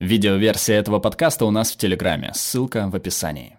[0.00, 3.58] Видеоверсия этого подкаста у нас в Телеграме, ссылка в описании.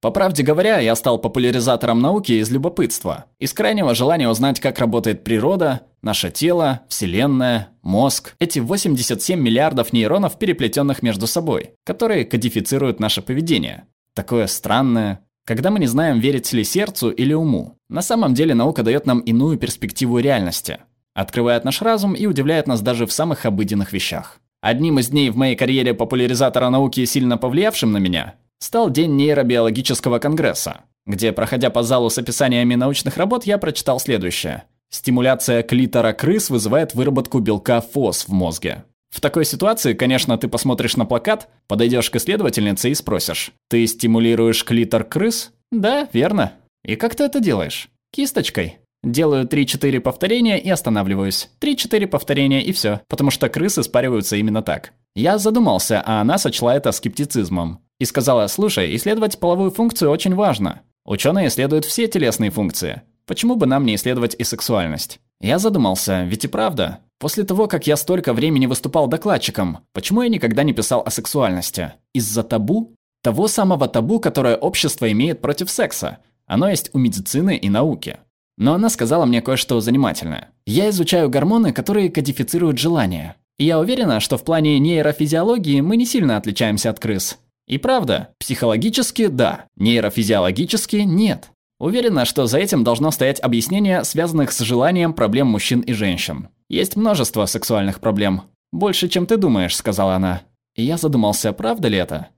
[0.00, 5.24] По правде говоря, я стал популяризатором науки из любопытства, из крайнего желания узнать, как работает
[5.24, 13.20] природа, наше тело, Вселенная, мозг, эти 87 миллиардов нейронов, переплетенных между собой, которые кодифицируют наше
[13.20, 13.84] поведение.
[14.14, 17.76] Такое странное, когда мы не знаем, верить ли сердцу или уму.
[17.90, 20.78] На самом деле наука дает нам иную перспективу реальности,
[21.12, 24.40] открывает наш разум и удивляет нас даже в самых обыденных вещах.
[24.64, 30.18] Одним из дней в моей карьере популяризатора науки, сильно повлиявшим на меня, стал День нейробиологического
[30.18, 34.62] конгресса, где, проходя по залу с описаниями научных работ, я прочитал следующее.
[34.88, 38.84] Стимуляция клитора крыс вызывает выработку белка ФОС в мозге.
[39.10, 44.64] В такой ситуации, конечно, ты посмотришь на плакат, подойдешь к исследовательнице и спросишь, «Ты стимулируешь
[44.64, 46.54] клитор крыс?» «Да, верно».
[46.86, 48.78] «И как ты это делаешь?» «Кисточкой».
[49.04, 51.50] Делаю 3-4 повторения и останавливаюсь.
[51.60, 54.92] 3-4 повторения и все, потому что крысы спариваются именно так.
[55.14, 60.80] Я задумался, а она сочла это скептицизмом и сказала, слушай, исследовать половую функцию очень важно.
[61.04, 63.02] Ученые исследуют все телесные функции.
[63.26, 65.20] Почему бы нам не исследовать и сексуальность?
[65.38, 67.00] Я задумался, ведь и правда.
[67.18, 71.92] После того, как я столько времени выступал докладчиком, почему я никогда не писал о сексуальности?
[72.14, 72.94] Из-за табу?
[73.22, 76.18] Того самого табу, которое общество имеет против секса.
[76.46, 78.18] Оно есть у медицины и науки.
[78.56, 80.50] Но она сказала мне кое-что занимательное.
[80.66, 83.36] Я изучаю гормоны, которые кодифицируют желания.
[83.58, 87.38] И я уверена, что в плане нейрофизиологии мы не сильно отличаемся от крыс.
[87.66, 91.50] И правда, психологически– да, нейрофизиологически– нет.
[91.80, 96.48] Уверена, что за этим должно стоять объяснение, связанных с желанием проблем мужчин и женщин.
[96.68, 98.42] Есть множество сексуальных проблем.
[98.72, 100.42] Больше, чем ты думаешь, сказала она.
[100.74, 102.28] И я задумался, правда ли это?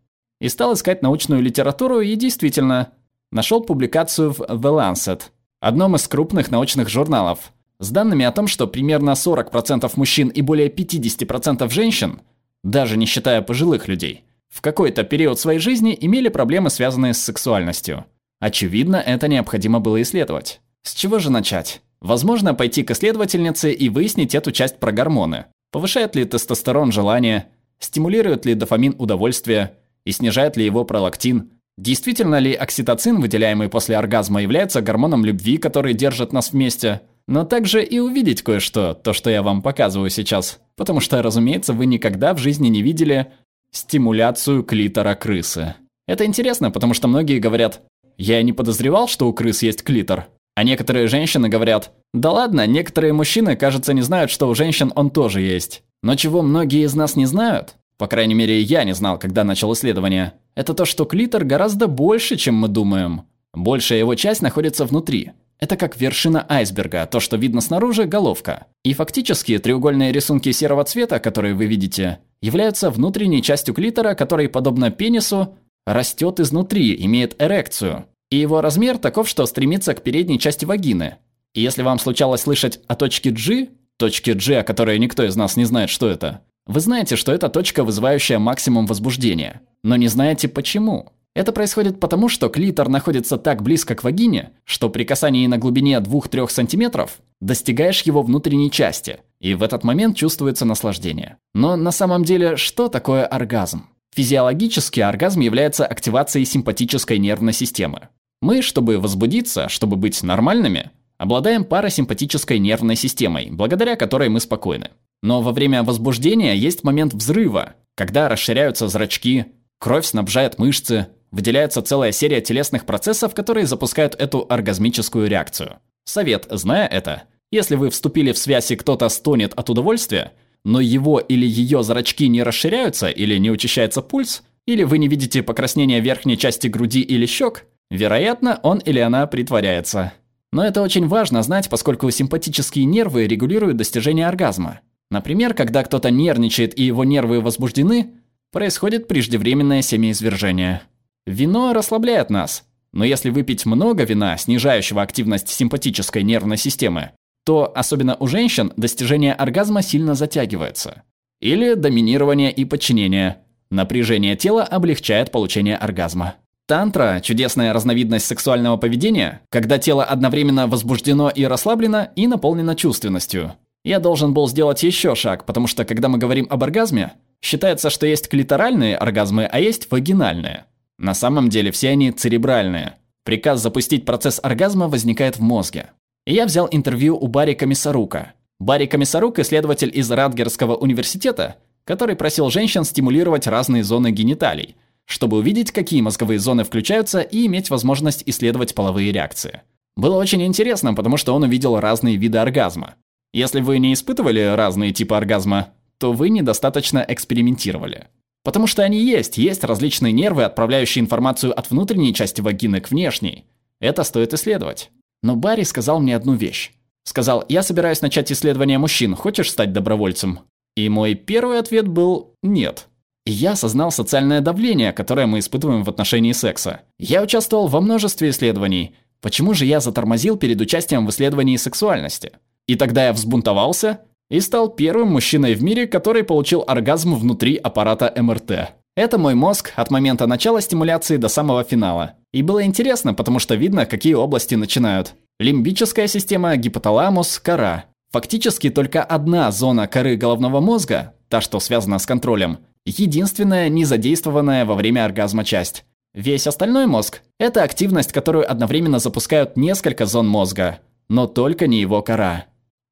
[0.40, 2.92] И стал искать научную литературу и действительно
[3.32, 5.22] нашел публикацию в The Lancet,
[5.66, 10.68] одном из крупных научных журналов, с данными о том, что примерно 40% мужчин и более
[10.68, 12.20] 50% женщин,
[12.62, 18.06] даже не считая пожилых людей, в какой-то период своей жизни имели проблемы, связанные с сексуальностью.
[18.38, 20.60] Очевидно, это необходимо было исследовать.
[20.82, 21.82] С чего же начать?
[22.00, 25.46] Возможно, пойти к исследовательнице и выяснить эту часть про гормоны.
[25.72, 27.48] Повышает ли тестостерон желание,
[27.80, 29.72] стимулирует ли дофамин удовольствие
[30.04, 31.50] и снижает ли его пролактин.
[31.78, 37.02] Действительно ли окситоцин, выделяемый после оргазма, является гормоном любви, который держит нас вместе?
[37.28, 40.60] Но также и увидеть кое-что, то, что я вам показываю сейчас.
[40.76, 43.32] Потому что, разумеется, вы никогда в жизни не видели
[43.72, 45.74] стимуляцию клитора крысы.
[46.06, 47.82] Это интересно, потому что многие говорят,
[48.16, 50.28] я не подозревал, что у крыс есть клитор.
[50.54, 55.10] А некоторые женщины говорят, да ладно, некоторые мужчины, кажется, не знают, что у женщин он
[55.10, 55.82] тоже есть.
[56.02, 59.72] Но чего многие из нас не знают, по крайней мере, я не знал, когда начал
[59.72, 63.22] исследование, это то, что клитор гораздо больше, чем мы думаем.
[63.54, 65.32] Большая его часть находится внутри.
[65.58, 68.66] Это как вершина айсберга, то, что видно снаружи, головка.
[68.84, 74.90] И фактически треугольные рисунки серого цвета, которые вы видите, являются внутренней частью клитора, который, подобно
[74.90, 75.56] пенису,
[75.86, 78.04] растет изнутри, имеет эрекцию.
[78.30, 81.16] И его размер таков, что стремится к передней части вагины.
[81.54, 85.56] И если вам случалось слышать о точке G, точке G, о которой никто из нас
[85.56, 89.60] не знает, что это, вы знаете, что это точка, вызывающая максимум возбуждения.
[89.84, 91.12] Но не знаете почему.
[91.34, 95.98] Это происходит потому, что клитор находится так близко к вагине, что при касании на глубине
[95.98, 97.08] 2-3 см
[97.40, 101.36] достигаешь его внутренней части, и в этот момент чувствуется наслаждение.
[101.54, 103.86] Но на самом деле, что такое оргазм?
[104.14, 108.08] Физиологически оргазм является активацией симпатической нервной системы.
[108.40, 114.90] Мы, чтобы возбудиться, чтобы быть нормальными, обладаем парасимпатической нервной системой, благодаря которой мы спокойны.
[115.26, 119.46] Но во время возбуждения есть момент взрыва, когда расширяются зрачки,
[119.80, 125.78] кровь снабжает мышцы, выделяется целая серия телесных процессов, которые запускают эту оргазмическую реакцию.
[126.04, 130.32] Совет, зная это, если вы вступили в связь и кто-то стонет от удовольствия,
[130.64, 135.42] но его или ее зрачки не расширяются или не учащается пульс, или вы не видите
[135.42, 140.12] покраснения верхней части груди или щек, вероятно, он или она притворяется.
[140.52, 144.82] Но это очень важно знать, поскольку симпатические нервы регулируют достижение оргазма.
[145.10, 148.12] Например, когда кто-то нервничает и его нервы возбуждены,
[148.52, 150.82] происходит преждевременное семяизвержение.
[151.26, 157.10] Вино расслабляет нас, но если выпить много вина, снижающего активность симпатической нервной системы,
[157.44, 161.02] то, особенно у женщин, достижение оргазма сильно затягивается.
[161.40, 163.38] Или доминирование и подчинение.
[163.70, 166.36] Напряжение тела облегчает получение оргазма.
[166.66, 173.54] Тантра– чудесная разновидность сексуального поведения, когда тело одновременно возбуждено и расслаблено и наполнено чувственностью.
[173.86, 178.06] Я должен был сделать еще шаг, потому что когда мы говорим об оргазме, считается, что
[178.06, 180.66] есть клиторальные оргазмы, а есть вагинальные–
[180.98, 182.94] на самом деле все они церебральные.
[183.22, 185.90] Приказ запустить процесс оргазма возникает в мозге.
[186.24, 188.32] И я взял интервью у Барри Комиссарука.
[188.58, 195.70] Барри Комиссарук, исследователь из Радгерского университета, который просил женщин стимулировать разные зоны гениталий, чтобы увидеть,
[195.70, 199.60] какие мозговые зоны включаются и иметь возможность исследовать половые реакции.
[199.96, 202.94] Было очень интересно, потому что он увидел разные виды оргазма.
[203.36, 208.06] Если вы не испытывали разные типы оргазма, то вы недостаточно экспериментировали.
[208.42, 213.44] Потому что они есть, есть различные нервы, отправляющие информацию от внутренней части вагины к внешней.
[213.78, 214.90] Это стоит исследовать.
[215.22, 216.72] Но Барри сказал мне одну вещь.
[217.04, 220.40] Сказал, я собираюсь начать исследование мужчин, хочешь стать добровольцем?
[220.74, 222.88] И мой первый ответ был «нет».
[223.26, 226.80] Я осознал социальное давление, которое мы испытываем в отношении секса.
[226.98, 228.94] Я участвовал во множестве исследований.
[229.20, 232.32] Почему же я затормозил перед участием в исследовании сексуальности?
[232.66, 238.12] И тогда я взбунтовался и стал первым мужчиной в мире, который получил оргазм внутри аппарата
[238.16, 238.72] МРТ.
[238.96, 242.14] Это мой мозг от момента начала стимуляции до самого финала.
[242.32, 245.14] И было интересно, потому что видно, какие области начинают.
[245.38, 247.84] Лимбическая система, гипоталамус, кора.
[248.10, 254.74] Фактически только одна зона коры головного мозга, та, что связана с контролем, единственная незадействованная во
[254.74, 255.84] время оргазма часть.
[256.14, 260.78] Весь остальной мозг– это активность, которую одновременно запускают несколько зон мозга,
[261.10, 262.46] но только не его кора.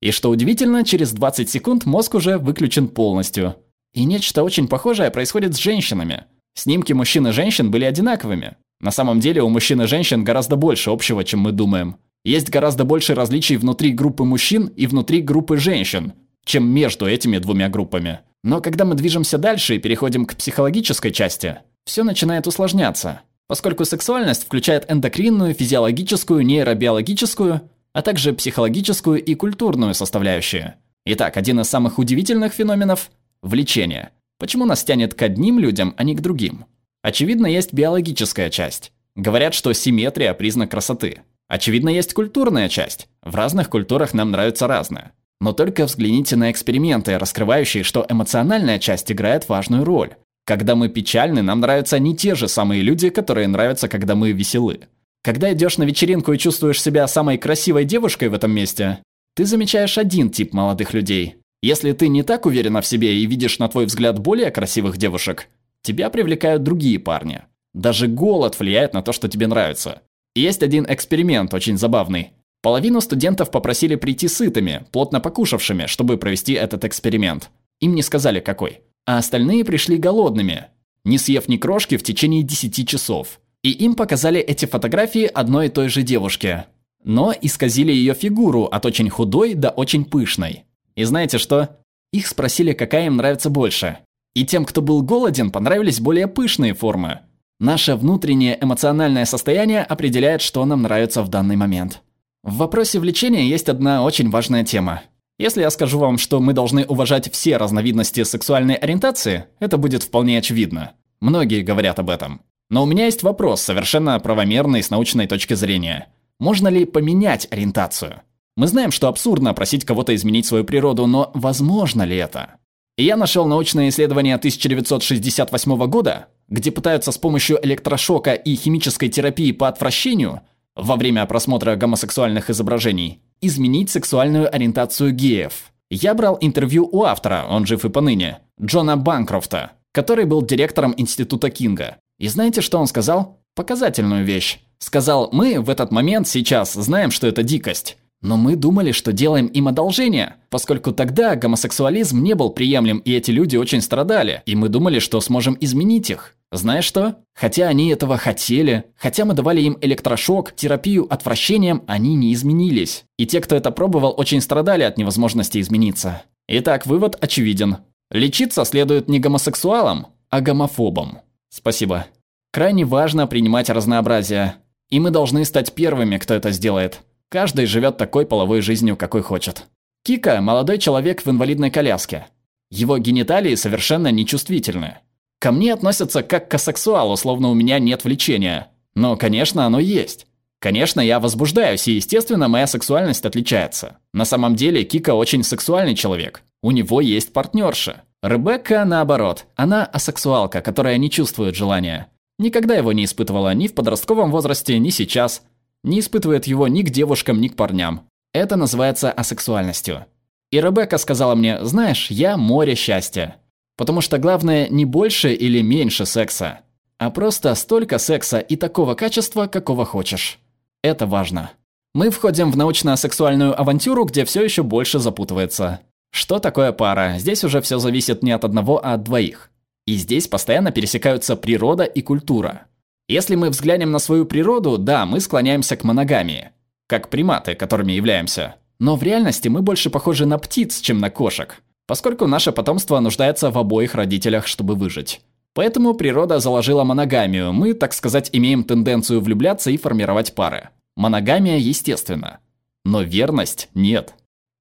[0.05, 3.57] И что удивительно, через 20 секунд мозг уже выключен полностью.
[3.95, 6.27] И нечто очень похожее происходит с женщинами.
[6.53, 8.57] Снимки мужчин и женщин были одинаковыми.
[8.81, 11.97] На самом деле у мужчин и женщин гораздо больше общего, чем мы думаем.
[12.23, 16.13] Есть гораздо больше различий внутри группы мужчин и внутри группы женщин,
[16.45, 18.21] чем между этими двумя группами.
[18.43, 23.23] Но когда мы движемся дальше и переходим к психологической части, все начинает усложняться.
[23.47, 27.63] Поскольку сексуальность включает эндокринную, физиологическую, нейробиологическую,
[27.95, 30.75] а также психологическую и культурную составляющие.
[31.07, 33.11] Итак, один из самых удивительных феноменов–
[33.43, 34.11] влечение.
[34.39, 36.67] Почему нас тянет к одним людям, а не к другим?
[37.03, 38.93] Очевидно, есть биологическая часть.
[39.15, 41.21] Говорят, что симметрия– признак красоты.
[41.47, 43.07] Очевидно, есть культурная часть.
[43.23, 45.13] В разных культурах нам нравится разное.
[45.41, 50.15] Но только взгляните на эксперименты, раскрывающие, что эмоциональная часть играет важную роль.
[50.47, 54.81] Когда мы печальны, нам нравятся не те же самые люди, которые нравятся, когда мы веселы.
[55.25, 58.99] Когда идешь на вечеринку и чувствуешь себя самой красивой девушкой в этом месте,
[59.35, 61.37] ты замечаешь один тип молодых людей.
[61.63, 65.49] Если ты не так уверена в себе и видишь на твой взгляд более красивых девушек,
[65.81, 67.41] тебя привлекают другие парни.
[67.73, 70.03] Даже голод влияет на то, что тебе нравится.
[70.35, 72.33] Есть один эксперимент, очень забавный.
[72.61, 77.49] Половину студентов попросили прийти сытыми, плотно покушавшими, чтобы провести этот эксперимент.
[77.81, 78.83] Им не сказали какой.
[79.07, 80.67] А остальные пришли голодными,
[81.03, 83.41] не съев ни крошки в течение 10 часов.
[83.65, 86.65] И им показали эти фотографии одной и той же девушки.
[87.03, 90.65] Но исказили ее фигуру от очень худой до очень пышной.
[90.95, 91.79] И знаете что?
[92.13, 93.99] Их спросили, какая им нравится больше.
[94.35, 97.21] И тем, кто был голоден, понравились более пышные формы.
[97.59, 102.03] Наше внутреннее эмоциональное состояние определяет, что нам нравится в данный момент.
[102.43, 105.05] В вопросе влечения есть одна очень важная тема.
[105.39, 110.39] Если я скажу вам, что мы должны уважать все разновидности сексуальной ориентации, это будет вполне
[110.39, 110.93] очевидно.
[111.21, 112.43] Многие говорят об этом.
[112.71, 116.09] Но у меня есть вопрос, совершенно правомерный с научной точки зрения.
[116.41, 118.23] Можно ли поменять ориентацию?
[118.57, 122.57] Мы знаем, что абсурдно просить кого-то изменить свою природу, но возможно ли это?
[122.97, 129.51] И я нашел научное исследование 1968 года, где пытаются с помощью электрошока и химической терапии
[129.51, 130.43] по отвращению
[130.77, 135.73] во время просмотра гомосексуальных изображений изменить сексуальную ориентацию геев.
[135.91, 141.51] Я брал интервью у автора, он жив и поныне, Джона Банкрофта, который был директором Института
[141.51, 141.99] Кинга.
[142.19, 143.41] И знаете, что он сказал?
[143.55, 144.61] Показательную вещь.
[144.79, 147.97] Сказал, мы в этот момент сейчас знаем, что это дикость.
[148.25, 153.31] Но мы думали, что делаем им одолжение, поскольку тогда гомосексуализм не был приемлем, и эти
[153.31, 156.35] люди очень страдали, и мы думали, что сможем изменить их.
[156.51, 157.17] Знаешь что?
[157.35, 163.05] Хотя они этого хотели, хотя мы давали им электрошок, терапию отвращением, они не изменились.
[163.19, 166.23] И те, кто это пробовал, очень страдали от невозможности измениться.
[166.49, 167.79] Итак, вывод очевиден.
[168.11, 171.19] Лечиться следует не гомосексуалам, а гомофобам.
[171.57, 172.07] Спасибо.
[172.51, 174.57] Крайне важно принимать разнообразие.
[174.91, 177.03] И мы должны стать первыми, кто это сделает.
[177.29, 179.67] Каждый живет такой половой жизнью, какой хочет.
[180.03, 182.27] Кика– молодой человек в инвалидной коляске.
[182.73, 184.99] Его гениталии совершенно нечувствительны.
[185.39, 188.73] Ко мне относятся как к асексуалу, словно у меня нет влечения.
[188.97, 190.27] Но, конечно, оно есть.
[190.59, 193.99] Конечно, я возбуждаюсь, и, естественно, моя сексуальность отличается.
[194.13, 196.43] На самом деле, Кика очень сексуальный человек.
[196.63, 198.03] У него есть партнерша.
[198.25, 202.09] Ребекка, наоборот, она асексуалка, которая не чувствует желания.
[202.39, 205.43] Никогда его не испытывала ни в подростковом возрасте, ни сейчас–
[205.85, 208.09] не испытывает его ни к девушкам, ни к парням.
[208.33, 210.07] Это называется асексуальностью.
[210.51, 213.37] И Ребекка сказала мне, знаешь, я море счастья.
[213.77, 216.61] Потому что главное не больше или меньше секса,
[216.99, 220.39] а просто столько секса и такого качества, какого хочешь.
[220.83, 221.51] Это важно.
[221.93, 225.81] Мы входим в научно-сексуальную авантюру, где все еще больше запутывается.
[226.15, 227.17] Что такое пара?
[227.19, 229.51] Здесь уже все зависит не от одного, а от двоих.
[229.85, 232.67] И здесь постоянно пересекаются природа и культура.
[233.09, 236.51] Если мы взглянем на свою природу, да, мы склоняемся к моногамии.
[236.87, 238.55] Как приматы, которыми являемся.
[238.79, 241.61] Но в реальности мы больше похожи на птиц, чем на кошек.
[241.89, 245.21] Поскольку наше потомство нуждается в обоих родителях, чтобы выжить.
[245.53, 247.53] Поэтому природа заложила моногамию.
[247.53, 250.69] Мы, так сказать, имеем тенденцию влюбляться и формировать пары.
[250.95, 252.39] Моногамия естественно.
[252.85, 254.15] Но верность нет.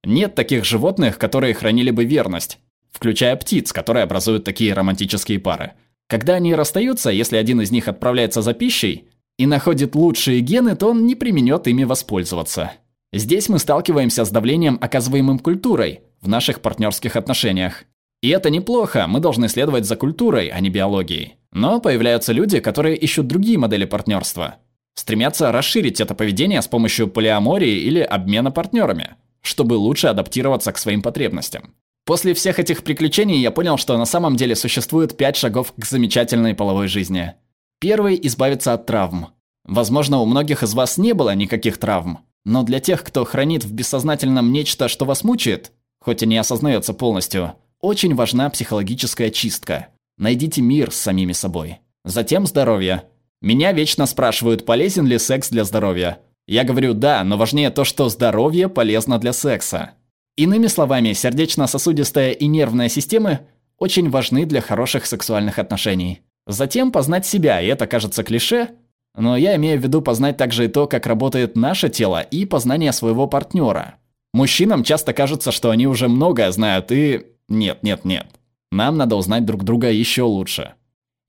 [0.06, 2.60] Нет таких животных, которые хранили бы верность,
[2.92, 5.74] включая птиц, которые образуют такие романтические пары.
[6.08, 9.08] Когда они расстаются, если один из них отправляется за пищей
[9.38, 12.74] и находит лучшие гены, то он не применет ими воспользоваться.
[13.14, 17.86] Здесь мы сталкиваемся с давлением, оказываемым культурой в наших партнерских отношениях.
[18.22, 21.36] И это неплохо, мы должны следовать за культурой, а не биологией.
[21.52, 24.56] Но появляются люди, которые ищут другие модели партнерства.
[24.96, 31.02] Стремятся расширить это поведение с помощью полиамории или обмена партнерами чтобы лучше адаптироваться к своим
[31.02, 31.76] потребностям.
[32.06, 36.56] После всех этих приключений я понял, что на самом деле существует пять шагов к замечательной
[36.56, 37.34] половой жизни.
[37.80, 39.28] Первый– избавиться от травм.
[39.64, 43.72] Возможно, у многих из вас не было никаких травм, но для тех, кто хранит в
[43.72, 45.72] бессознательном нечто, что вас мучает,
[46.02, 49.90] хоть и не осознается полностью, очень важна психологическая чистка.
[50.18, 51.80] Найдите мир с самими собой.
[52.04, 53.04] Затем здоровье.
[53.42, 56.20] Меня вечно спрашивают, полезен ли секс для здоровья.
[56.48, 59.92] Я говорю «да», но важнее то, что здоровье полезно для секса.
[60.36, 63.42] Иными словами, сердечно-сосудистая и нервная системы
[63.78, 66.22] очень важны для хороших сексуальных отношений.
[66.46, 68.70] Затем познать себя, и это кажется клише,
[69.16, 72.92] но я имею в виду познать также и то, как работает наше тело, и познание
[72.92, 73.96] своего партнера.
[74.34, 77.28] Мужчинам часто кажется, что они уже многое знают, и...
[77.48, 78.28] Нет, нет, нет.
[78.72, 80.74] Нам надо узнать друг друга еще лучше.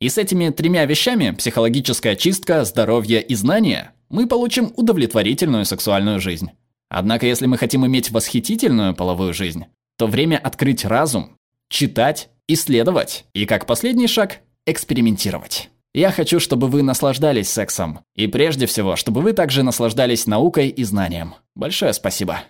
[0.00, 6.50] И с этими тремя вещами– психологическая чистка, здоровье и знание– мы получим удовлетворительную сексуальную жизнь.
[6.88, 9.64] Однако, если мы хотим иметь восхитительную половую жизнь,
[9.96, 11.37] то время открыть разум,
[11.68, 15.70] читать, исследовать и, как последний шаг, экспериментировать.
[15.92, 18.00] Я хочу, чтобы вы наслаждались сексом.
[18.16, 21.34] И прежде всего, чтобы вы также наслаждались наукой и знанием.
[21.54, 22.42] Большое спасибо.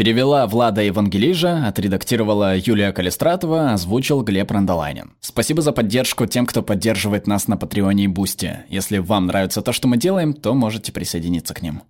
[0.00, 5.12] Перевела Влада Евангелижа, отредактировала Юлия Калистратова, озвучил Глеб Рандолайнин.
[5.20, 8.60] Спасибо за поддержку тем, кто поддерживает нас на Патреоне и Бусти.
[8.70, 11.82] Если вам нравится то, что мы делаем, то можете присоединиться к ним.